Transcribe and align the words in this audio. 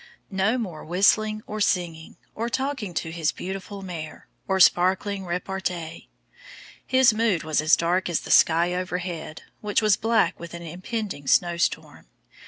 No 0.31 0.57
more 0.57 0.83
whistling 0.83 1.43
or 1.45 1.61
singing, 1.61 2.17
or 2.33 2.49
talking 2.49 2.95
to 2.95 3.11
his 3.11 3.31
beautiful 3.31 3.83
mare, 3.83 4.27
or 4.47 4.59
sparkling 4.59 5.25
repartee. 5.25 6.09
His 6.87 7.13
mood 7.13 7.43
was 7.43 7.61
as 7.61 7.75
dark 7.75 8.09
as 8.09 8.21
the 8.21 8.31
sky 8.31 8.73
overhead, 8.73 9.43
which 9.59 9.79
was 9.83 9.97
black 9.97 10.39
with 10.39 10.55
an 10.55 10.63
impending 10.63 11.27
snowstorm. 11.27 12.07